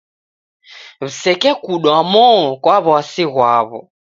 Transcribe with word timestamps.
W'iseke 1.01 1.51
kudwa 1.63 1.97
mo 2.11 2.27
kwa 2.63 2.75
w'asi 2.85 3.23
ghwaw'o. 3.31 3.79